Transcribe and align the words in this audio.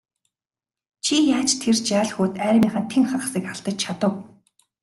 Чи 1.05 1.15
яаж 1.37 1.51
тэр 1.61 1.75
жаал 1.89 2.09
хүүд 2.13 2.33
армийнхаа 2.47 2.83
тэн 2.91 3.03
хагасыг 3.11 3.43
алдаж 3.51 3.75
чадав? 3.83 4.13